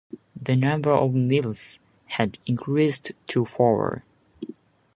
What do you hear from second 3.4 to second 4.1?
four.